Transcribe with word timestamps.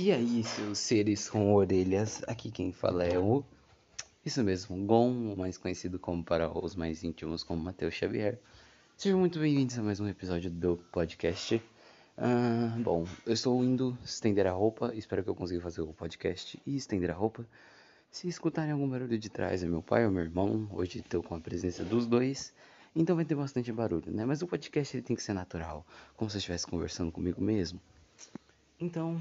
E 0.00 0.12
aí, 0.12 0.44
seus 0.44 0.78
seres 0.78 1.28
com 1.28 1.52
orelhas, 1.52 2.22
aqui 2.28 2.52
quem 2.52 2.70
fala 2.70 3.02
é 3.02 3.18
o. 3.18 3.42
Isso 4.24 4.44
mesmo, 4.44 4.76
Gon, 4.86 5.34
mais 5.34 5.58
conhecido 5.58 5.98
como 5.98 6.22
para 6.22 6.56
os 6.56 6.76
mais 6.76 7.02
íntimos 7.02 7.42
como 7.42 7.64
Matheus 7.64 7.94
Xavier. 7.94 8.38
Sejam 8.96 9.18
muito 9.18 9.40
bem-vindos 9.40 9.76
a 9.76 9.82
mais 9.82 9.98
um 9.98 10.06
episódio 10.06 10.52
do 10.52 10.76
podcast. 10.92 11.56
Uh, 12.16 12.80
bom, 12.80 13.08
eu 13.26 13.32
estou 13.32 13.64
indo 13.64 13.98
estender 14.04 14.46
a 14.46 14.52
roupa, 14.52 14.94
espero 14.94 15.24
que 15.24 15.30
eu 15.30 15.34
consiga 15.34 15.60
fazer 15.60 15.80
o 15.80 15.92
podcast 15.92 16.62
e 16.64 16.76
estender 16.76 17.10
a 17.10 17.14
roupa. 17.14 17.44
Se 18.08 18.28
escutarem 18.28 18.70
algum 18.70 18.88
barulho 18.88 19.18
de 19.18 19.28
trás, 19.28 19.64
é 19.64 19.66
meu 19.66 19.82
pai 19.82 20.06
ou 20.06 20.12
meu 20.12 20.22
irmão. 20.22 20.68
Hoje 20.70 21.00
estou 21.00 21.24
com 21.24 21.34
a 21.34 21.40
presença 21.40 21.82
dos 21.82 22.06
dois, 22.06 22.54
então 22.94 23.16
vai 23.16 23.24
ter 23.24 23.34
bastante 23.34 23.72
barulho, 23.72 24.12
né? 24.12 24.24
Mas 24.24 24.42
o 24.42 24.46
podcast 24.46 24.96
ele 24.96 25.02
tem 25.02 25.16
que 25.16 25.22
ser 25.24 25.32
natural, 25.32 25.84
como 26.16 26.30
se 26.30 26.36
eu 26.36 26.38
estivesse 26.38 26.68
conversando 26.68 27.10
comigo 27.10 27.42
mesmo. 27.42 27.80
Então, 28.80 29.20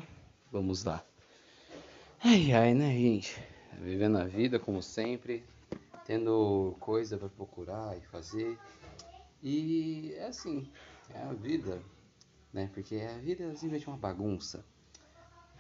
Vamos 0.52 0.86
lá. 0.86 1.06
Ai, 2.24 2.54
ai, 2.54 2.74
né, 2.74 2.92
gente? 2.94 3.38
Vivendo 3.82 4.18
a 4.18 4.24
vida 4.24 4.58
como 4.58 4.82
sempre, 4.82 5.44
tendo 6.06 6.74
coisa 6.80 7.18
para 7.18 7.28
procurar 7.28 7.98
e 7.98 8.02
fazer. 8.02 8.58
E 9.44 10.14
é 10.16 10.28
assim, 10.28 10.72
é 11.10 11.22
a 11.22 11.34
vida, 11.34 11.84
né? 12.54 12.72
Porque 12.74 12.96
a 12.96 13.18
vida 13.18 13.44
é 13.44 13.88
uma 13.90 13.98
bagunça. 13.98 14.66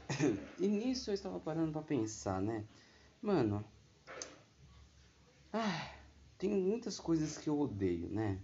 e 0.58 0.68
nisso 0.68 1.10
eu 1.10 1.13
estava 1.13 1.38
parando 1.38 1.74
para 1.74 1.82
pensar, 1.82 2.41
né? 2.41 2.63
Mano, 3.22 3.66
ah, 5.52 5.91
tem 6.38 6.49
muitas 6.49 6.98
coisas 6.98 7.38
que 7.38 7.49
eu 7.49 7.60
odeio, 7.60 8.08
né? 8.10 8.40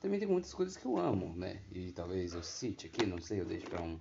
Também 0.00 0.18
tem 0.18 0.28
muitas 0.28 0.52
coisas 0.52 0.76
que 0.76 0.86
eu 0.86 0.98
amo, 0.98 1.34
né? 1.36 1.62
E 1.70 1.92
talvez 1.92 2.34
eu 2.34 2.42
cite 2.42 2.88
aqui, 2.88 3.06
não 3.06 3.20
sei, 3.20 3.40
eu 3.40 3.46
deixo 3.46 3.66
para 3.66 3.80
um 3.80 3.98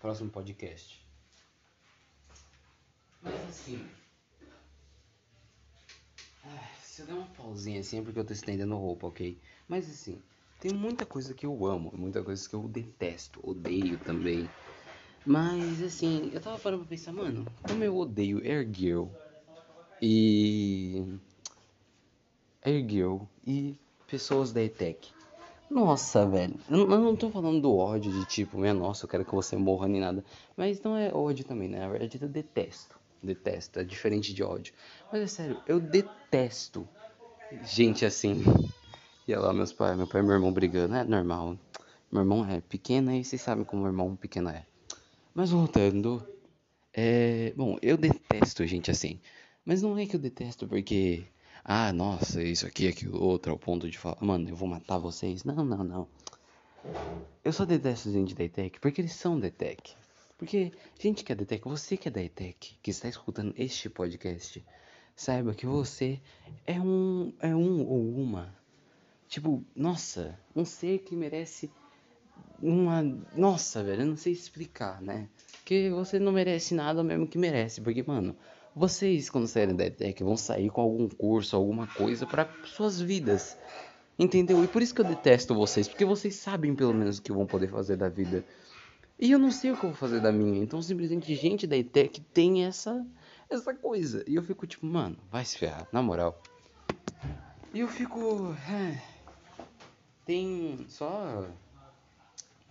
próximo 0.00 0.28
podcast. 0.28 1.03
Assim. 3.54 3.78
Se 6.82 7.02
eu 7.02 7.06
der 7.06 7.14
uma 7.14 7.26
pausinha 7.36 7.80
assim 7.80 8.00
é 8.00 8.02
porque 8.02 8.18
eu 8.18 8.24
tô 8.24 8.32
estendendo 8.32 8.76
roupa, 8.76 9.06
ok? 9.06 9.38
Mas 9.68 9.88
assim, 9.88 10.20
tem 10.60 10.72
muita 10.72 11.06
coisa 11.06 11.32
que 11.32 11.46
eu 11.46 11.64
amo, 11.64 11.92
muita 11.94 12.22
coisa 12.22 12.48
que 12.48 12.54
eu 12.54 12.66
detesto, 12.66 13.40
odeio 13.48 13.96
também. 13.98 14.48
Mas 15.24 15.80
assim, 15.82 16.30
eu 16.34 16.40
tava 16.40 16.58
parando 16.58 16.82
pra 16.82 16.90
pensar, 16.90 17.12
mano, 17.12 17.46
como 17.62 17.84
eu 17.84 17.96
odeio 17.96 18.40
Girl 18.74 19.06
e. 20.02 21.16
Girl 22.66 23.18
e 23.46 23.78
pessoas 24.08 24.52
da 24.52 24.62
ETEC. 24.62 25.12
Nossa, 25.70 26.26
velho. 26.26 26.58
Eu 26.68 26.90
eu 26.90 27.00
não 27.00 27.14
tô 27.14 27.30
falando 27.30 27.60
do 27.60 27.74
ódio 27.74 28.10
de 28.10 28.24
tipo, 28.26 28.58
minha 28.58 28.74
nossa, 28.74 29.04
eu 29.04 29.08
quero 29.08 29.24
que 29.24 29.34
você 29.34 29.56
morra 29.56 29.86
nem 29.86 30.00
nada. 30.00 30.24
Mas 30.56 30.82
não 30.82 30.96
é 30.96 31.14
ódio 31.14 31.44
também, 31.44 31.68
né? 31.68 31.78
Na 31.78 31.88
verdade 31.88 32.18
eu 32.20 32.28
detesto 32.28 33.03
detesto, 33.24 33.78
é 33.80 33.84
diferente 33.84 34.32
de 34.32 34.42
ódio. 34.42 34.74
Mas 35.10 35.22
é 35.22 35.26
sério, 35.26 35.62
eu 35.66 35.80
detesto 35.80 36.88
gente 37.62 38.04
assim. 38.04 38.42
E 39.26 39.34
olha 39.34 39.46
lá, 39.46 39.52
meus 39.52 39.72
pais, 39.72 39.96
meu 39.96 40.06
pai 40.06 40.20
e 40.20 40.24
meu 40.24 40.34
irmão 40.34 40.52
brigando, 40.52 40.94
é 40.94 41.04
normal. 41.04 41.58
Meu 42.12 42.22
irmão 42.22 42.48
é 42.48 42.60
pequeno 42.60 43.10
e 43.10 43.24
vocês 43.24 43.40
sabem 43.40 43.64
como 43.64 43.82
meu 43.82 43.90
irmão 43.90 44.14
pequeno 44.14 44.50
é. 44.50 44.66
Mas 45.34 45.50
voltando, 45.50 46.24
é. 46.92 47.52
Bom, 47.56 47.76
eu 47.82 47.96
detesto 47.96 48.64
gente 48.66 48.90
assim. 48.90 49.18
Mas 49.64 49.82
não 49.82 49.98
é 49.98 50.06
que 50.06 50.14
eu 50.14 50.20
detesto 50.20 50.68
porque. 50.68 51.24
Ah, 51.64 51.92
nossa, 51.92 52.42
isso 52.42 52.66
aqui, 52.66 52.86
aquilo, 52.86 53.20
outro, 53.22 53.50
ao 53.50 53.58
ponto 53.58 53.90
de 53.90 53.98
falar, 53.98 54.18
mano, 54.20 54.48
eu 54.48 54.54
vou 54.54 54.68
matar 54.68 54.98
vocês. 54.98 55.42
Não, 55.44 55.64
não, 55.64 55.82
não. 55.82 56.08
Eu 57.42 57.52
só 57.52 57.64
detesto 57.64 58.12
gente 58.12 58.34
da 58.34 58.44
ETEC 58.44 58.78
porque 58.78 59.00
eles 59.00 59.14
são 59.14 59.40
da 59.40 59.46
ETEC. 59.46 59.94
Porque, 60.36 60.72
gente 60.98 61.22
que 61.22 61.32
é 61.32 61.34
da 61.34 61.42
ETEC, 61.42 61.64
você 61.64 61.96
que 61.96 62.08
é 62.08 62.10
da 62.10 62.22
ETEC, 62.22 62.76
que 62.82 62.90
está 62.90 63.08
escutando 63.08 63.54
este 63.56 63.88
podcast, 63.88 64.64
saiba 65.14 65.54
que 65.54 65.66
você 65.66 66.20
é 66.66 66.80
um, 66.80 67.32
é 67.40 67.54
um 67.54 67.86
ou 67.86 68.16
uma. 68.16 68.54
Tipo, 69.28 69.64
nossa, 69.74 70.38
um 70.54 70.64
ser 70.64 70.98
que 71.00 71.14
merece 71.14 71.70
uma. 72.60 73.02
Nossa, 73.34 73.82
velho, 73.82 74.02
eu 74.02 74.06
não 74.06 74.16
sei 74.16 74.32
explicar, 74.32 75.00
né? 75.00 75.28
Que 75.64 75.90
você 75.90 76.18
não 76.18 76.32
merece 76.32 76.74
nada 76.74 77.02
mesmo 77.02 77.26
que 77.26 77.38
merece. 77.38 77.80
Porque, 77.80 78.02
mano, 78.02 78.36
vocês, 78.74 79.30
quando 79.30 79.46
saírem 79.46 79.76
da 79.76 79.86
ETEC, 79.86 80.24
vão 80.24 80.36
sair 80.36 80.68
com 80.68 80.80
algum 80.80 81.08
curso, 81.08 81.54
alguma 81.54 81.86
coisa 81.86 82.26
para 82.26 82.48
suas 82.64 83.00
vidas. 83.00 83.56
Entendeu? 84.18 84.62
E 84.62 84.68
por 84.68 84.82
isso 84.82 84.94
que 84.94 85.00
eu 85.00 85.04
detesto 85.04 85.54
vocês, 85.54 85.88
porque 85.88 86.04
vocês 86.04 86.36
sabem 86.36 86.74
pelo 86.74 86.94
menos 86.94 87.18
o 87.18 87.22
que 87.22 87.32
vão 87.32 87.46
poder 87.46 87.68
fazer 87.68 87.96
da 87.96 88.08
vida. 88.08 88.44
E 89.18 89.30
eu 89.30 89.38
não 89.38 89.50
sei 89.50 89.70
o 89.70 89.76
que 89.76 89.84
eu 89.84 89.90
vou 89.90 89.96
fazer 89.96 90.20
da 90.20 90.32
minha. 90.32 90.62
Então, 90.62 90.82
simplesmente, 90.82 91.34
gente 91.34 91.66
da 91.66 91.76
ETEC 91.76 92.20
tem 92.20 92.64
essa, 92.64 93.06
essa 93.48 93.72
coisa. 93.72 94.24
E 94.26 94.34
eu 94.34 94.42
fico 94.42 94.66
tipo, 94.66 94.84
mano, 94.86 95.16
vai 95.30 95.44
se 95.44 95.56
ferrar, 95.56 95.86
na 95.92 96.02
moral. 96.02 96.42
E 97.72 97.80
eu 97.80 97.88
fico. 97.88 98.54
É, 98.68 99.02
tem. 100.24 100.84
Só. 100.88 101.46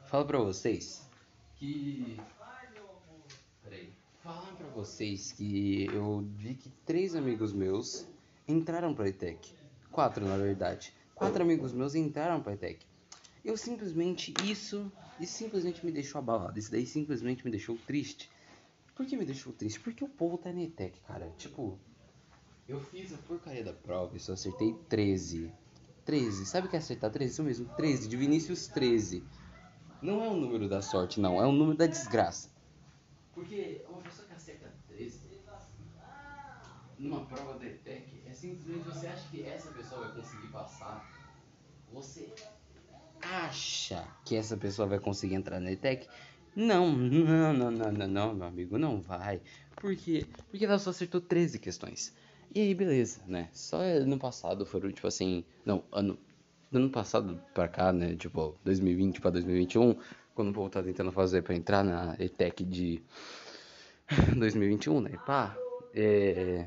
Falo 0.06 0.26
pra 0.26 0.38
vocês 0.40 1.08
que. 1.56 2.20
Peraí. 3.64 3.94
Falar 4.22 4.54
pra 4.58 4.68
vocês 4.68 5.32
que 5.32 5.86
eu 5.94 6.26
vi 6.36 6.56
que 6.56 6.70
três 6.86 7.16
amigos 7.16 7.54
meus 7.54 8.06
entraram 8.48 8.94
pra 8.94 9.08
ETEC. 9.08 9.54
Quatro, 9.92 10.26
na 10.26 10.38
verdade. 10.38 10.94
Quatro 11.16 11.44
amigos 11.44 11.74
meus 11.74 11.96
entraram 11.96 12.42
pra 12.42 12.54
ETEC. 12.54 12.86
Eu 13.44 13.58
simplesmente, 13.58 14.34
isso, 14.44 14.92
isso 15.20 15.34
simplesmente 15.34 15.86
me 15.86 15.92
deixou 15.92 16.20
abalado. 16.20 16.58
Isso 16.58 16.72
daí 16.72 16.86
simplesmente 16.86 17.44
me 17.44 17.52
deixou 17.52 17.78
triste. 17.86 18.30
Por 18.96 19.06
que 19.06 19.18
me 19.18 19.26
deixou 19.26 19.52
triste? 19.52 19.80
Porque 19.80 20.04
o 20.04 20.08
povo 20.08 20.38
tá 20.38 20.52
na 20.52 20.62
ETEC, 20.62 21.00
cara. 21.02 21.30
Tipo, 21.38 21.78
eu 22.68 22.80
fiz 22.80 23.14
a 23.14 23.18
porcaria 23.18 23.64
da 23.64 23.74
prova 23.74 24.16
e 24.16 24.20
só 24.20 24.34
acertei 24.34 24.74
13. 24.88 25.52
13. 26.06 26.46
Sabe 26.46 26.68
o 26.68 26.70
que 26.70 26.76
é 26.76 26.80
acertar 26.80 27.12
13? 27.12 27.34
Isso 27.34 27.44
mesmo, 27.44 27.76
13. 27.76 28.08
De 28.08 28.16
Vinícius 28.16 28.68
13. 28.68 29.24
Não 30.02 30.24
é 30.24 30.30
o 30.30 30.36
número 30.36 30.70
da 30.70 30.82
sorte, 30.82 31.20
não. 31.20 31.42
É 31.42 31.46
o 31.46 31.52
número 31.52 31.78
da 31.78 31.88
desgraça. 31.88 32.50
Porque 33.34 33.84
uma 33.90 34.02
pessoa 34.02 34.28
que 34.28 34.34
acerta 34.34 34.72
13 34.88 35.34
numa 37.04 37.26
prova 37.26 37.60
da 37.60 37.66
ETEC 37.66 38.24
é 38.26 38.32
simplesmente 38.32 38.86
você 38.86 39.08
acha 39.08 39.28
que 39.30 39.44
essa 39.44 39.72
pessoa 39.72 40.08
vai 40.08 40.16
conseguir 40.16 40.48
passar. 40.48 41.12
Você 41.92 42.34
acha 43.94 44.08
que 44.26 44.36
essa 44.36 44.58
pessoa 44.58 44.88
vai 44.88 45.00
conseguir 45.00 45.36
entrar 45.36 45.60
na 45.60 45.72
ETEC? 45.72 46.08
Não, 46.56 46.92
não, 46.92 47.54
não, 47.54 47.72
não, 47.72 47.92
não, 47.92 48.08
não, 48.08 48.34
meu 48.34 48.48
amigo, 48.48 48.78
não 48.78 49.02
vai. 49.02 49.42
Por 49.76 49.96
quê? 49.96 50.26
Porque 50.50 50.66
ela 50.66 50.78
só 50.78 50.92
acertou 50.92 51.20
13 51.20 51.60
questões. 51.60 52.14
E 52.54 52.62
aí, 52.62 52.74
beleza, 52.76 53.22
né? 53.26 53.50
Só 53.52 53.78
ano 53.82 54.20
passado 54.20 54.66
foram, 54.66 54.92
tipo 54.92 55.08
assim. 55.08 55.44
Não, 55.66 55.84
ano. 55.92 56.18
Ano 56.72 56.90
passado 56.90 57.40
pra 57.54 57.68
cá, 57.68 57.94
né? 57.94 58.16
Tipo, 58.16 58.56
2020 58.64 59.22
pra 59.22 59.30
2021, 59.30 59.96
quando 60.34 60.50
o 60.50 60.54
povo 60.54 60.70
tá 60.70 60.82
tentando 60.82 61.12
fazer 61.12 61.44
pra 61.44 61.56
entrar 61.56 61.84
na 61.84 62.16
ETEC 62.20 62.64
de 62.64 63.02
2021, 64.36 65.02
né? 65.02 65.12
Pá, 65.26 65.56
é 65.94 66.66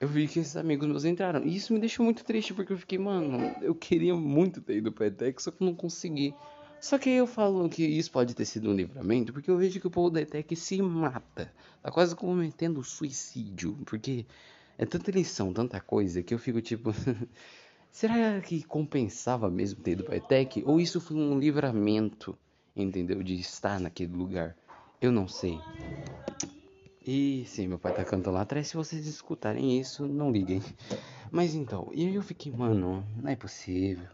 eu 0.00 0.08
vi 0.08 0.28
que 0.28 0.40
esses 0.40 0.56
amigos 0.56 0.86
meus 0.86 1.04
entraram. 1.04 1.42
E 1.44 1.56
isso 1.56 1.72
me 1.72 1.78
deixou 1.78 2.04
muito 2.04 2.24
triste, 2.24 2.52
porque 2.52 2.72
eu 2.72 2.78
fiquei, 2.78 2.98
mano, 2.98 3.54
eu 3.62 3.74
queria 3.74 4.14
muito 4.14 4.60
ter 4.60 4.76
ido 4.76 4.92
pra 4.92 5.06
ETEC, 5.06 5.42
só 5.42 5.50
que 5.50 5.64
não 5.64 5.74
consegui. 5.74 6.34
Só 6.78 6.98
que 6.98 7.08
eu 7.08 7.26
falo 7.26 7.68
que 7.68 7.82
isso 7.84 8.10
pode 8.10 8.34
ter 8.34 8.44
sido 8.44 8.70
um 8.70 8.74
livramento, 8.74 9.32
porque 9.32 9.50
eu 9.50 9.56
vejo 9.56 9.80
que 9.80 9.86
o 9.86 9.90
povo 9.90 10.10
da 10.10 10.20
ETEC 10.20 10.54
se 10.54 10.80
mata. 10.82 11.50
Tá 11.82 11.90
quase 11.90 12.14
cometendo 12.14 12.82
suicídio, 12.84 13.78
porque 13.86 14.26
é 14.76 14.84
tanta 14.84 15.10
lição, 15.10 15.52
tanta 15.52 15.80
coisa, 15.80 16.22
que 16.22 16.34
eu 16.34 16.38
fico 16.38 16.60
tipo. 16.60 16.92
Será 17.90 18.40
que 18.42 18.62
compensava 18.62 19.50
mesmo 19.50 19.80
ter 19.80 19.92
ido 19.92 20.04
pra 20.04 20.16
ETEC? 20.16 20.62
Ou 20.66 20.78
isso 20.78 21.00
foi 21.00 21.16
um 21.16 21.38
livramento, 21.38 22.38
entendeu? 22.76 23.22
De 23.22 23.40
estar 23.40 23.80
naquele 23.80 24.12
lugar? 24.12 24.54
Eu 25.00 25.10
não 25.10 25.26
sei. 25.26 25.58
E 27.06 27.44
sim, 27.46 27.68
meu 27.68 27.78
pai 27.78 27.94
tá 27.94 28.04
cantando 28.04 28.34
lá 28.34 28.40
atrás. 28.40 28.66
Se 28.66 28.76
vocês 28.76 29.06
escutarem 29.06 29.78
isso, 29.78 30.08
não 30.08 30.32
liguem. 30.32 30.60
Mas 31.30 31.54
então, 31.54 31.88
e 31.94 32.12
eu 32.12 32.20
fiquei, 32.20 32.50
mano, 32.50 33.06
não 33.22 33.30
é 33.30 33.36
possível. 33.36 34.08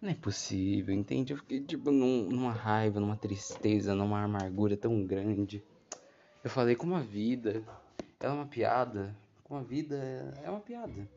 Não 0.00 0.08
é 0.08 0.14
possível, 0.14 0.94
entende? 0.94 1.32
Eu 1.32 1.38
fiquei, 1.38 1.60
tipo, 1.60 1.90
num, 1.90 2.28
numa 2.28 2.52
raiva, 2.52 3.00
numa 3.00 3.16
tristeza, 3.16 3.92
numa 3.92 4.22
amargura 4.22 4.76
tão 4.76 5.04
grande. 5.04 5.64
Eu 6.44 6.50
falei, 6.50 6.76
como 6.76 6.94
a 6.94 7.00
vida 7.00 7.64
é 8.20 8.28
uma 8.28 8.46
piada. 8.46 9.16
Como 9.42 9.58
a 9.58 9.64
vida 9.64 9.96
é 10.44 10.48
uma 10.48 10.60
piada. 10.60 11.08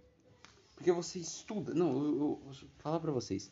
Porque 0.75 0.91
você 0.91 1.19
estuda. 1.19 1.71
Não, 1.75 1.95
eu, 1.95 2.15
eu, 2.15 2.41
eu 2.47 2.67
falar 2.79 2.99
pra 2.99 3.11
vocês. 3.11 3.51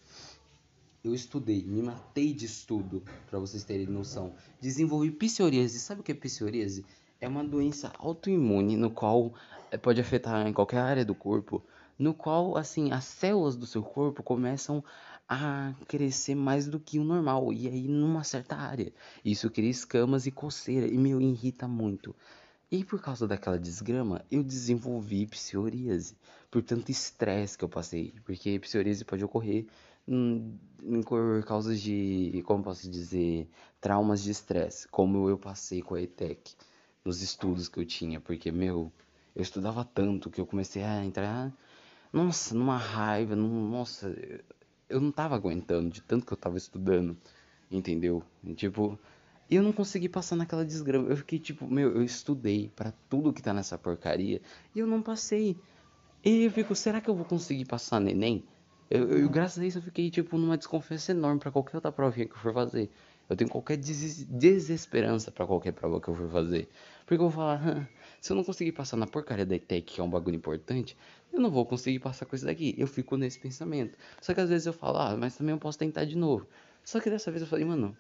Eu 1.04 1.14
estudei, 1.14 1.64
me 1.64 1.84
matei 1.84 2.34
de 2.34 2.46
estudo, 2.46 3.04
para 3.30 3.38
vocês 3.38 3.64
terem 3.64 3.86
noção. 3.86 4.34
Desenvolvi 4.60 5.12
psoríase. 5.12 5.80
Sabe 5.80 6.02
o 6.02 6.04
que 6.04 6.14
é 6.14 6.16
psoríase? 6.16 6.84
É 7.24 7.28
uma 7.28 7.44
doença 7.44 7.90
autoimune 7.98 8.76
no 8.76 8.92
qual 8.92 9.34
eh, 9.72 9.78
pode 9.78 10.02
afetar 10.02 10.46
em 10.46 10.52
qualquer 10.52 10.80
área 10.80 11.06
do 11.06 11.16
corpo, 11.16 11.64
no 11.98 12.14
qual 12.14 12.58
assim 12.58 12.92
as 12.92 13.06
células 13.06 13.56
do 13.56 13.66
seu 13.66 13.82
corpo 13.82 14.22
começam 14.22 14.84
a 15.28 15.74
crescer 15.88 16.36
mais 16.36 16.68
do 16.68 16.82
que 16.82 17.00
o 17.00 17.04
normal, 17.04 17.54
e 17.54 17.70
aí 17.70 17.88
numa 17.88 18.26
certa 18.26 18.58
área. 18.58 18.92
Isso 19.24 19.50
cria 19.50 19.70
escamas 19.70 20.28
e 20.28 20.32
coceira, 20.32 20.86
e 20.86 20.98
me 20.98 21.12
irrita 21.12 21.66
muito. 21.66 22.14
E 22.70 22.84
por 22.84 23.02
causa 23.02 23.26
daquela 23.26 23.58
desgrama, 23.58 24.26
eu 24.30 24.44
desenvolvi 24.44 25.26
psoríase, 25.26 26.18
por 26.52 26.62
tanto 26.62 26.92
estresse 26.92 27.58
que 27.58 27.64
eu 27.64 27.70
passei, 27.70 28.14
porque 28.26 28.60
psoríase 28.60 29.06
pode 29.06 29.24
ocorrer 29.24 29.66
hum, 30.06 30.58
por 31.08 31.42
causa 31.46 31.74
de, 31.74 32.44
como 32.46 32.64
posso 32.64 32.90
dizer, 32.90 33.48
traumas 33.80 34.22
de 34.22 34.32
estresse, 34.32 34.90
como 34.90 35.30
eu 35.30 35.38
passei 35.38 35.82
com 35.82 35.96
a 35.96 36.02
ETEC, 36.02 36.54
nos 37.06 37.22
estudos 37.22 37.68
que 37.68 37.80
eu 37.80 37.86
tinha, 37.86 38.20
porque, 38.20 38.52
meu, 38.52 38.92
eu 39.36 39.42
estudava 39.42 39.84
tanto 39.84 40.30
que 40.30 40.40
eu 40.40 40.46
comecei 40.46 40.84
a 40.84 41.04
entrar, 41.04 41.52
nossa, 42.12 42.56
numa 42.56 42.78
raiva, 42.78 43.36
num, 43.36 43.70
nossa, 43.70 44.16
eu 44.88 45.02
não 45.02 45.12
tava 45.12 45.36
aguentando 45.36 45.90
de 45.90 46.02
tanto 46.02 46.26
que 46.26 46.34
eu 46.34 46.38
tava 46.38 46.58
estudando, 46.58 47.18
entendeu? 47.72 48.24
E, 48.44 48.54
tipo, 48.54 48.98
eu 49.50 49.64
não 49.64 49.74
consegui 49.74 50.10
passar 50.10 50.36
naquela 50.36 50.66
desgrama. 50.66 51.10
Eu 51.10 51.18
fiquei 51.18 51.40
tipo, 51.40 51.68
meu, 51.68 51.96
eu 51.96 52.04
estudei 52.04 52.72
para 52.76 52.94
tudo 53.10 53.34
que 53.34 53.42
tá 53.42 53.54
nessa 53.54 53.78
porcaria 53.78 54.42
e 54.74 54.80
eu 54.80 54.88
não 54.88 55.02
passei. 55.02 55.58
E 56.24 56.44
eu 56.46 56.52
fico, 56.52 56.76
será 56.76 57.02
que 57.02 57.10
eu 57.10 57.16
vou 57.16 57.26
conseguir 57.26 57.66
passar 57.66 58.00
neném? 58.00 58.44
Eu, 58.90 59.10
eu, 59.10 59.30
graças 59.30 59.60
a 59.60 59.66
isso 59.66 59.80
eu 59.80 59.82
fiquei 59.82 60.10
tipo 60.10 60.38
numa 60.38 60.58
desconfiança 60.58 61.12
enorme 61.12 61.40
para 61.40 61.52
qualquer 61.52 61.78
outra 61.78 61.92
provinha 61.92 62.28
que 62.28 62.34
eu 62.34 62.38
for 62.38 62.54
fazer. 62.54 62.90
Eu 63.30 63.36
tenho 63.36 63.50
qualquer 63.50 63.78
des 63.78 64.26
desesperança 64.26 65.32
para 65.32 65.46
qualquer 65.46 65.72
prova 65.72 66.00
que 66.00 66.08
eu 66.08 66.16
for 66.16 66.30
fazer. 66.30 66.70
Porque 67.06 67.16
eu 67.16 67.30
vou 67.30 67.32
falar, 67.32 67.90
se 68.22 68.32
eu 68.32 68.36
não 68.36 68.44
conseguir 68.44 68.72
passar 68.72 68.98
na 68.98 69.08
porcaria 69.08 69.46
da 69.46 69.56
ETEC, 69.56 69.96
que 69.96 70.02
é 70.02 70.04
um 70.04 70.10
bagulho 70.10 70.36
importante, 70.36 70.98
eu 71.32 71.40
não 71.40 71.50
vou 71.52 71.66
conseguir 71.66 72.00
passar 72.00 72.26
com 72.26 72.36
isso 72.36 72.46
daqui. 72.46 72.74
Eu 72.78 72.88
fico 72.88 73.18
nesse 73.18 73.40
pensamento. 73.40 73.98
Só 74.22 74.34
que 74.34 74.42
às 74.42 74.50
vezes 74.50 74.66
eu 74.66 74.74
falo, 74.74 74.98
ah, 74.98 75.18
mas 75.18 75.36
também 75.36 75.54
eu 75.54 75.60
posso 75.60 75.78
tentar 75.78 76.06
de 76.06 76.16
novo. 76.16 76.48
Só 76.84 77.00
que 77.00 77.10
dessa 77.10 77.32
vez 77.32 77.42
eu 77.42 77.48
falei, 77.48 77.66
mano, 77.66 77.98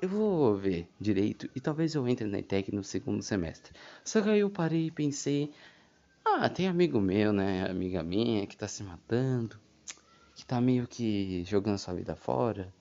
eu 0.00 0.08
vou 0.08 0.56
ver 0.56 0.88
direito 1.00 1.50
e 1.54 1.60
talvez 1.60 1.94
eu 1.94 2.06
entre 2.06 2.26
na 2.26 2.38
ETEC 2.38 2.74
no 2.74 2.84
segundo 2.84 3.22
semestre. 3.22 3.72
Só 4.04 4.20
que 4.20 4.28
aí 4.28 4.40
eu 4.40 4.50
parei 4.50 4.86
e 4.86 4.90
pensei, 4.90 5.50
ah, 6.24 6.48
tem 6.48 6.68
amigo 6.68 7.00
meu, 7.00 7.32
né, 7.32 7.68
amiga 7.68 8.02
minha 8.02 8.46
que 8.46 8.56
tá 8.56 8.68
se 8.68 8.82
matando, 8.82 9.58
que 10.36 10.44
tá 10.46 10.60
meio 10.60 10.86
que 10.86 11.42
jogando 11.44 11.78
sua 11.78 11.94
vida 11.94 12.14
fora, 12.14 12.72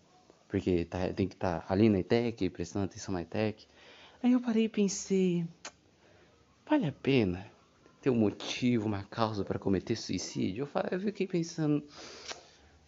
porque 0.48 0.86
tá, 0.86 1.12
tem 1.13 1.27
que 1.27 1.36
estar 1.36 1.62
tá 1.62 1.74
ali 1.74 1.89
na 1.89 2.00
ETEC, 2.00 2.50
prestando 2.50 2.86
atenção 2.86 3.13
na 3.13 3.21
ETEC. 3.21 3.68
Aí 4.22 4.31
eu 4.31 4.42
parei 4.42 4.66
e 4.66 4.69
pensei, 4.69 5.46
vale 6.68 6.88
a 6.88 6.92
pena 6.92 7.46
ter 8.02 8.10
um 8.10 8.16
motivo, 8.16 8.88
uma 8.88 9.04
causa 9.04 9.46
para 9.46 9.60
cometer 9.60 9.96
suicídio? 9.96 10.64
Eu, 10.64 10.68
falei, 10.68 10.90
eu 10.94 11.00
fiquei 11.00 11.28
pensando, 11.28 11.84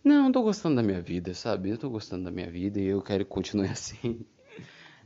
não, 0.04 0.28
eu 0.28 0.32
tô 0.32 0.42
gostando 0.42 0.76
da 0.78 0.84
minha 0.84 1.02
vida, 1.02 1.34
sabe? 1.34 1.70
Eu 1.70 1.78
tô 1.78 1.90
gostando 1.90 2.24
da 2.24 2.32
minha 2.32 2.50
vida 2.50 2.80
e 2.80 2.86
eu 2.86 3.02
quero 3.02 3.24
que 3.24 3.30
continue 3.30 3.68
assim. 3.70 4.26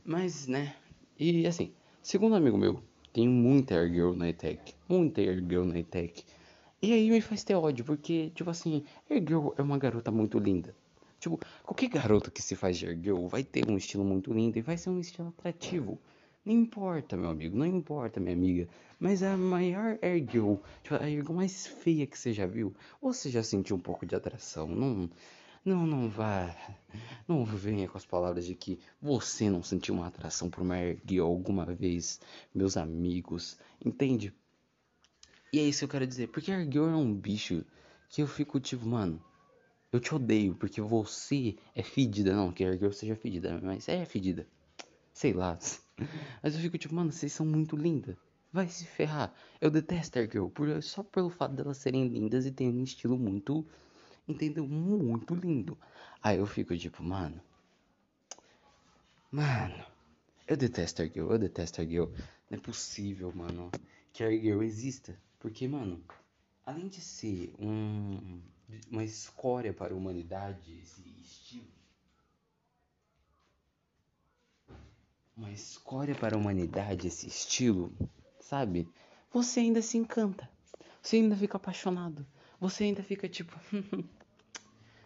Mas, 0.04 0.46
né? 0.46 0.74
E 1.18 1.46
assim, 1.46 1.72
segundo 2.02 2.32
um 2.32 2.36
amigo 2.36 2.56
meu, 2.56 2.82
tem 3.12 3.28
muita 3.28 3.74
Airgirl 3.74 4.14
na 4.14 4.28
ETEC. 4.28 4.74
Muita 4.88 5.20
Airgirl 5.20 5.64
na 5.64 5.78
ETEC. 5.78 6.24
E 6.80 6.92
aí 6.92 7.10
me 7.10 7.20
faz 7.20 7.44
ter 7.44 7.54
ódio, 7.54 7.84
porque, 7.84 8.30
tipo 8.34 8.50
assim, 8.50 8.82
Airgirl 9.10 9.50
é 9.58 9.62
uma 9.62 9.78
garota 9.78 10.10
muito 10.10 10.38
linda. 10.38 10.74
Tipo, 11.20 11.40
qualquer 11.62 11.88
garota 11.88 12.30
que 12.30 12.42
se 12.42 12.54
faz 12.54 12.76
de 12.76 12.86
Airgirl 12.86 13.26
vai 13.26 13.42
ter 13.42 13.68
um 13.70 13.76
estilo 13.76 14.04
muito 14.04 14.32
lindo 14.32 14.58
e 14.58 14.62
vai 14.62 14.76
ser 14.76 14.90
um 14.90 15.00
estilo 15.00 15.28
atrativo. 15.28 15.98
Não 16.44 16.52
importa, 16.52 17.16
meu 17.16 17.30
amigo, 17.30 17.56
não 17.56 17.64
importa, 17.64 18.20
minha 18.20 18.34
amiga. 18.34 18.68
Mas 19.00 19.22
a 19.22 19.36
maior 19.36 19.98
Airgirl, 20.02 20.56
tipo, 20.82 20.94
a 20.94 21.04
Airgirl 21.04 21.32
mais 21.32 21.66
feia 21.66 22.06
que 22.06 22.18
você 22.18 22.32
já 22.34 22.46
viu, 22.46 22.74
você 23.00 23.30
já 23.30 23.42
sentiu 23.42 23.76
um 23.76 23.80
pouco 23.80 24.04
de 24.04 24.14
atração? 24.14 24.68
Não, 24.68 25.08
não, 25.64 25.86
não 25.86 26.10
vá. 26.10 26.54
Não 27.26 27.44
venha 27.44 27.88
com 27.88 27.96
as 27.96 28.04
palavras 28.04 28.44
de 28.44 28.54
que 28.54 28.78
você 29.00 29.48
não 29.48 29.62
sentiu 29.62 29.94
uma 29.94 30.06
atração 30.06 30.50
por 30.50 30.62
uma 30.62 30.74
Airgirl 30.74 31.24
alguma 31.26 31.64
vez, 31.64 32.20
meus 32.54 32.76
amigos. 32.76 33.58
Entende? 33.82 34.30
E 35.50 35.58
é 35.58 35.62
isso 35.62 35.78
que 35.78 35.84
eu 35.86 35.88
quero 35.88 36.06
dizer. 36.06 36.28
Porque 36.28 36.52
Airgirl 36.52 36.90
é 36.90 36.96
um 36.96 37.14
bicho 37.14 37.64
que 38.10 38.20
eu 38.20 38.26
fico 38.26 38.60
tipo, 38.60 38.86
mano. 38.86 39.22
Eu 39.90 40.00
te 40.00 40.14
odeio 40.14 40.54
porque 40.54 40.80
você 40.82 41.56
é 41.74 41.82
fedida. 41.82 42.34
Não 42.34 42.52
que 42.52 42.64
Airgirl 42.64 42.92
seja 42.92 43.16
fedida, 43.16 43.58
mas 43.62 43.88
é 43.88 44.04
fedida. 44.04 44.46
Sei 45.12 45.32
lá. 45.32 45.58
Mas 46.42 46.54
eu 46.54 46.60
fico 46.60 46.78
tipo, 46.78 46.94
mano, 46.94 47.12
vocês 47.12 47.32
são 47.32 47.46
muito 47.46 47.76
lindas. 47.76 48.16
Vai 48.52 48.68
se 48.68 48.84
ferrar. 48.84 49.34
Eu 49.60 49.70
detesto 49.70 50.18
Airgirl 50.18 50.48
por, 50.48 50.82
só 50.82 51.02
pelo 51.02 51.30
fato 51.30 51.54
delas 51.54 51.78
serem 51.78 52.06
lindas 52.06 52.46
e 52.46 52.52
terem 52.52 52.72
um 52.74 52.84
estilo 52.84 53.18
muito, 53.18 53.66
entendeu? 54.28 54.66
Muito 54.66 55.34
lindo. 55.34 55.76
Aí 56.22 56.38
eu 56.38 56.46
fico 56.46 56.76
tipo, 56.76 57.02
mano. 57.02 57.40
Mano. 59.30 59.84
Eu 60.46 60.56
detesto 60.56 61.02
Airgirl, 61.02 61.32
eu 61.32 61.38
detesto 61.38 61.80
Airgirl. 61.80 62.10
Não 62.50 62.58
é 62.58 62.60
possível, 62.60 63.32
mano, 63.34 63.70
que 64.12 64.22
Airgirl 64.22 64.62
exista. 64.62 65.18
Porque, 65.40 65.66
mano, 65.66 66.04
além 66.64 66.86
de 66.86 67.00
ser 67.00 67.54
um, 67.58 68.40
uma 68.90 69.02
escória 69.02 69.72
para 69.72 69.94
a 69.94 69.96
humanidade, 69.96 70.78
esse 70.80 71.02
estilo 71.20 71.66
uma 75.36 75.50
escória 75.50 76.14
para 76.14 76.36
a 76.36 76.38
humanidade 76.38 77.08
esse 77.08 77.26
estilo, 77.26 77.92
sabe? 78.40 78.88
Você 79.32 79.60
ainda 79.60 79.82
se 79.82 79.98
encanta. 79.98 80.48
Você 81.02 81.16
ainda 81.16 81.36
fica 81.36 81.56
apaixonado. 81.56 82.24
Você 82.60 82.84
ainda 82.84 83.02
fica 83.02 83.28
tipo. 83.28 83.58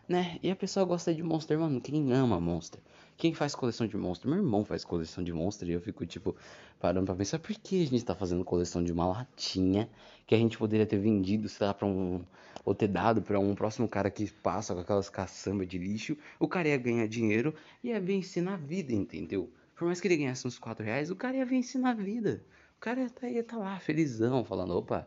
né? 0.06 0.38
E 0.42 0.50
a 0.50 0.56
pessoa 0.56 0.84
gosta 0.84 1.14
de 1.14 1.22
Monster, 1.22 1.58
mano. 1.58 1.80
Quem 1.80 2.12
ama 2.12 2.38
Monster? 2.38 2.80
Quem 3.16 3.32
faz 3.32 3.54
coleção 3.54 3.86
de 3.86 3.96
Monster? 3.96 4.30
Meu 4.30 4.38
irmão 4.38 4.64
faz 4.64 4.84
coleção 4.84 5.24
de 5.24 5.32
Monster 5.32 5.68
e 5.68 5.72
eu 5.72 5.80
fico 5.80 6.06
tipo 6.06 6.36
parando 6.78 7.06
pra 7.06 7.14
pensar 7.14 7.38
por 7.38 7.52
que 7.54 7.82
a 7.82 7.86
gente 7.86 8.04
tá 8.04 8.14
fazendo 8.14 8.44
coleção 8.44 8.84
de 8.84 8.92
uma 8.92 9.06
latinha 9.06 9.88
que 10.26 10.34
a 10.34 10.38
gente 10.38 10.58
poderia 10.58 10.86
ter 10.86 10.98
vendido, 10.98 11.48
sei 11.48 11.66
lá, 11.66 11.74
pra 11.74 11.86
um. 11.86 12.22
ou 12.64 12.74
ter 12.74 12.86
dado 12.86 13.22
pra 13.22 13.40
um 13.40 13.54
próximo 13.54 13.88
cara 13.88 14.10
que 14.10 14.30
passa 14.30 14.74
com 14.74 14.80
aquelas 14.80 15.08
caçambas 15.08 15.66
de 15.66 15.78
lixo. 15.78 16.16
O 16.38 16.46
cara 16.46 16.68
ia 16.68 16.76
ganhar 16.76 17.08
dinheiro 17.08 17.54
e 17.82 17.88
ia 17.88 18.00
vencer 18.00 18.42
na 18.42 18.56
vida, 18.56 18.92
entendeu? 18.92 19.50
Por 19.78 19.86
mais 19.86 20.00
que 20.00 20.08
ele 20.08 20.16
ganhasse 20.16 20.44
uns 20.44 20.58
4 20.58 20.84
reais, 20.84 21.08
o 21.08 21.14
cara 21.14 21.36
ia 21.36 21.46
vencer 21.46 21.80
na 21.80 21.94
vida. 21.94 22.44
O 22.76 22.80
cara 22.80 23.00
ia 23.00 23.10
tá, 23.10 23.28
ia 23.28 23.44
tá 23.44 23.56
lá, 23.56 23.78
felizão, 23.78 24.44
falando, 24.44 24.76
opa, 24.76 25.06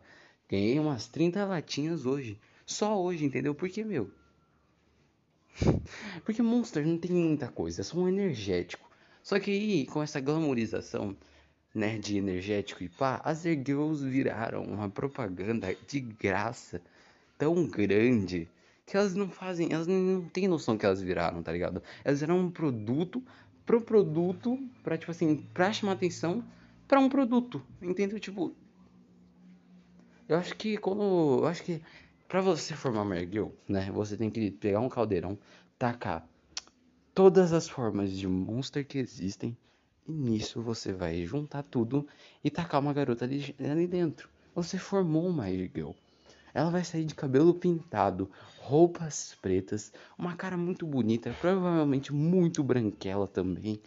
ganhei 0.50 0.80
umas 0.80 1.10
30 1.10 1.44
latinhas 1.44 2.06
hoje. 2.06 2.40
Só 2.66 2.98
hoje, 3.02 3.26
entendeu? 3.26 3.54
Porque, 3.54 3.84
meu. 3.84 4.10
Porque 6.24 6.42
Monster 6.42 6.88
não 6.88 6.98
tem 6.98 7.12
muita 7.12 7.50
coisa, 7.50 7.82
é 7.82 7.84
só 7.84 7.98
um 7.98 8.08
energético. 8.08 8.90
Só 9.22 9.38
que 9.42 9.52
aí, 9.52 9.86
com 9.88 10.02
essa 10.02 10.22
glamorização, 10.22 11.18
né, 11.76 11.98
de 11.98 12.18
energético 12.18 12.82
e 12.82 12.88
pá, 12.88 13.22
as 13.26 13.44
Girls 13.44 14.08
viraram 14.08 14.64
uma 14.64 14.90
propaganda 14.90 15.76
de 15.86 16.00
graça 16.00 16.82
tão 17.38 17.68
grande 17.68 18.48
que 18.86 18.96
elas 18.96 19.16
não 19.16 19.30
fazem, 19.30 19.72
elas 19.72 19.88
não 19.88 20.22
têm 20.30 20.48
noção 20.48 20.78
que 20.78 20.86
elas 20.86 21.02
viraram, 21.02 21.44
tá 21.44 21.52
ligado? 21.52 21.84
Elas 22.04 22.24
eram 22.24 22.40
um 22.40 22.50
produto 22.50 23.22
pro 23.66 23.82
produto, 23.82 24.58
pra, 24.84 24.98
tipo 24.98 25.12
assim, 25.12 25.38
pra 25.54 25.72
chamar 25.72 25.94
atenção 25.94 26.44
pra 26.88 27.00
um 27.00 27.10
produto, 27.10 27.62
entendeu? 27.82 28.20
Tipo, 28.20 28.54
eu 30.28 30.38
acho 30.38 30.56
que 30.56 30.78
quando, 30.78 31.40
eu 31.40 31.48
acho 31.48 31.64
que 31.64 31.82
pra 32.28 32.42
você 32.42 32.76
formar 32.76 33.18
Erguil, 33.18 33.54
né, 33.68 33.92
você 33.92 34.18
tem 34.18 34.30
que 34.30 34.52
pegar 34.52 34.80
um 34.80 34.90
caldeirão, 34.90 35.38
tacar 35.78 36.28
todas 37.14 37.54
as 37.54 37.68
formas 37.68 38.12
de 38.12 38.28
monster 38.28 38.86
que 38.86 38.98
existem, 38.98 39.58
e 40.08 40.12
nisso 40.12 40.62
você 40.62 40.94
vai 40.94 41.26
juntar 41.26 41.64
tudo 41.64 42.08
e 42.44 42.50
tacar 42.50 42.82
uma 42.82 42.94
garota 42.94 43.26
ali, 43.26 43.56
ali 43.60 43.88
dentro. 43.88 44.30
Você 44.56 44.78
formou 44.78 45.28
uma 45.28 45.50
Erguil. 45.50 45.96
Ela 46.54 46.70
vai 46.70 46.84
sair 46.84 47.06
de 47.06 47.16
cabelo 47.16 47.54
pintado, 47.54 48.30
roupas 48.58 49.36
pretas, 49.42 49.92
uma 50.18 50.36
cara 50.36 50.58
muito 50.58 50.86
bonita, 50.86 51.34
provavelmente 51.40 52.14
muito 52.14 52.64
branquela 52.64 53.28
também. 53.28 53.82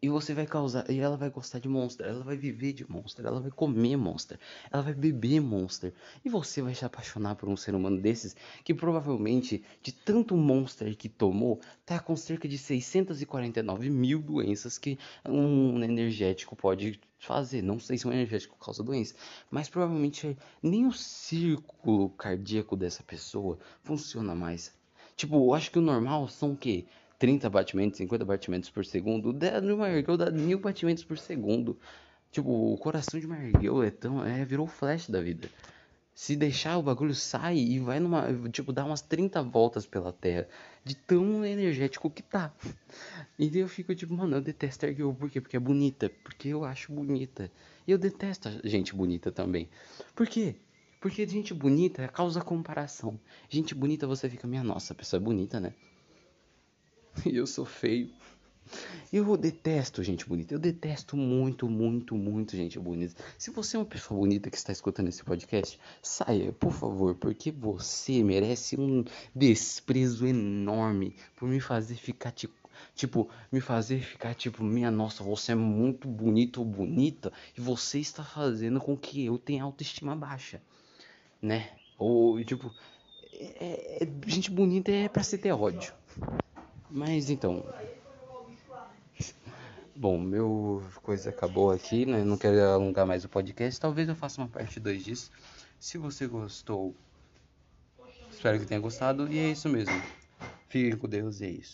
E 0.00 0.08
você 0.08 0.32
vai 0.32 0.46
causar. 0.46 0.88
E 0.90 0.98
ela 1.00 1.16
vai 1.16 1.28
gostar 1.28 1.58
de 1.58 1.68
Monster. 1.68 2.06
Ela 2.06 2.22
vai 2.22 2.36
viver 2.36 2.72
de 2.72 2.88
Monster. 2.90 3.26
Ela 3.26 3.40
vai 3.40 3.50
comer 3.50 3.96
Monster. 3.96 4.38
Ela 4.70 4.82
vai 4.82 4.94
beber 4.94 5.40
Monster. 5.40 5.92
E 6.24 6.28
você 6.28 6.62
vai 6.62 6.74
se 6.74 6.84
apaixonar 6.84 7.34
por 7.34 7.48
um 7.48 7.56
ser 7.56 7.74
humano 7.74 8.00
desses 8.00 8.36
que 8.64 8.72
provavelmente, 8.72 9.64
de 9.82 9.92
tanto 9.92 10.36
Monster 10.36 10.96
que 10.96 11.08
tomou, 11.08 11.60
tá 11.84 11.98
com 11.98 12.16
cerca 12.16 12.48
de 12.48 12.56
649 12.56 13.90
mil 13.90 14.20
doenças 14.22 14.78
que 14.78 14.98
um 15.26 15.82
energético 15.82 16.54
pode 16.54 17.00
fazer. 17.18 17.62
Não 17.62 17.80
sei 17.80 17.98
se 17.98 18.06
um 18.06 18.12
energético 18.12 18.56
causa 18.56 18.82
doença. 18.84 19.14
Mas 19.50 19.68
provavelmente 19.68 20.36
nem 20.62 20.86
o 20.86 20.92
círculo 20.92 22.10
cardíaco 22.10 22.76
dessa 22.76 23.02
pessoa 23.02 23.58
funciona 23.82 24.34
mais. 24.34 24.72
Tipo, 25.16 25.48
eu 25.48 25.54
acho 25.54 25.72
que 25.72 25.78
o 25.80 25.82
normal 25.82 26.28
são 26.28 26.52
o 26.52 26.56
quê? 26.56 26.86
30 27.18 27.50
batimentos, 27.50 27.98
50 27.98 28.24
batimentos 28.24 28.70
por 28.70 28.84
segundo. 28.84 29.30
O 29.30 29.32
de 29.32 29.72
uma 29.72 29.90
Ergel 29.90 30.16
dá 30.16 30.30
mil 30.30 30.58
batimentos 30.60 31.02
por 31.02 31.18
segundo. 31.18 31.78
Tipo, 32.30 32.50
o 32.50 32.78
coração 32.78 33.18
de 33.18 33.26
uma 33.26 33.38
Ergel 33.42 33.82
é 33.82 33.90
tão. 33.90 34.24
É, 34.24 34.44
virou 34.44 34.66
flash 34.66 35.08
da 35.08 35.20
vida. 35.20 35.48
Se 36.14 36.34
deixar 36.34 36.78
o 36.78 36.82
bagulho 36.82 37.14
sai 37.14 37.58
e 37.58 37.78
vai 37.78 38.00
numa, 38.00 38.26
tipo, 38.50 38.72
dar 38.72 38.84
umas 38.84 39.00
30 39.00 39.40
voltas 39.42 39.86
pela 39.86 40.12
Terra, 40.12 40.48
de 40.84 40.96
tão 40.96 41.44
energético 41.44 42.10
que 42.10 42.22
tá. 42.22 42.52
E 43.38 43.48
daí 43.48 43.60
eu 43.60 43.68
fico 43.68 43.94
tipo, 43.94 44.14
mano, 44.14 44.36
eu 44.36 44.40
detesto 44.40 44.84
a 44.84 44.88
Girl, 44.88 45.12
por 45.12 45.30
quê? 45.30 45.40
Porque 45.40 45.56
é 45.56 45.60
bonita, 45.60 46.10
porque 46.24 46.48
eu 46.48 46.64
acho 46.64 46.92
bonita. 46.92 47.50
E 47.86 47.92
eu 47.92 47.98
detesto 47.98 48.48
gente 48.64 48.94
bonita 48.94 49.30
também. 49.30 49.68
Por 50.14 50.26
quê? 50.26 50.56
Porque 51.00 51.24
gente 51.24 51.54
bonita 51.54 52.08
causa 52.08 52.40
comparação. 52.40 53.18
Gente 53.48 53.72
bonita 53.72 54.04
você 54.04 54.28
fica, 54.28 54.46
minha 54.48 54.64
nossa, 54.64 54.92
a 54.92 54.96
pessoa 54.96 55.20
é 55.20 55.22
bonita, 55.22 55.60
né? 55.60 55.72
E 57.26 57.36
eu 57.36 57.46
sou 57.46 57.64
feio. 57.64 58.10
Eu 59.10 59.36
detesto 59.36 60.02
gente 60.02 60.26
bonita. 60.26 60.54
Eu 60.54 60.58
detesto 60.58 61.16
muito, 61.16 61.68
muito, 61.68 62.14
muito 62.14 62.54
gente 62.54 62.78
bonita. 62.78 63.14
Se 63.38 63.50
você 63.50 63.76
é 63.76 63.80
uma 63.80 63.86
pessoa 63.86 64.20
bonita 64.20 64.50
que 64.50 64.56
está 64.56 64.72
escutando 64.72 65.08
esse 65.08 65.24
podcast, 65.24 65.80
saia, 66.02 66.52
por 66.52 66.72
favor, 66.72 67.14
porque 67.14 67.50
você 67.50 68.22
merece 68.22 68.78
um 68.78 69.04
desprezo 69.34 70.26
enorme 70.26 71.16
por 71.36 71.48
me 71.48 71.60
fazer 71.60 71.94
ficar 71.94 72.30
tipo, 72.30 72.54
tipo, 72.94 73.30
me 73.50 73.60
fazer 73.60 74.00
ficar 74.02 74.34
tipo, 74.34 74.62
minha 74.62 74.90
nossa, 74.90 75.24
você 75.24 75.52
é 75.52 75.54
muito 75.54 76.06
bonito 76.06 76.58
ou 76.58 76.66
bonita 76.66 77.32
e 77.56 77.60
você 77.62 77.98
está 78.00 78.22
fazendo 78.22 78.80
com 78.80 78.94
que 78.94 79.24
eu 79.24 79.38
tenha 79.38 79.64
autoestima 79.64 80.14
baixa, 80.14 80.60
né? 81.40 81.70
Ou 81.96 82.44
tipo, 82.44 82.70
é, 83.32 84.02
é, 84.02 84.08
gente 84.26 84.50
bonita 84.50 84.90
é 84.92 85.08
para 85.08 85.22
se 85.22 85.38
ter 85.38 85.52
ódio. 85.52 85.94
Mas 86.90 87.28
então, 87.30 87.64
Bom, 89.98 90.16
meu 90.16 90.80
coisa 91.02 91.30
acabou 91.30 91.72
aqui, 91.72 92.06
né? 92.06 92.22
Não 92.22 92.38
quero 92.38 92.62
alongar 92.62 93.04
mais 93.04 93.24
o 93.24 93.28
podcast. 93.28 93.80
Talvez 93.80 94.08
eu 94.08 94.14
faça 94.14 94.40
uma 94.40 94.46
parte 94.46 94.78
2 94.78 95.04
disso. 95.04 95.28
Se 95.76 95.98
você 95.98 96.24
gostou, 96.28 96.94
espero 98.30 98.60
que 98.60 98.66
tenha 98.66 98.78
gostado. 98.78 99.26
E 99.26 99.36
é 99.40 99.50
isso 99.50 99.68
mesmo. 99.68 100.00
Fiquem 100.68 100.96
com 100.96 101.08
Deus 101.08 101.40
e 101.40 101.46
é 101.46 101.50
isso. 101.50 101.66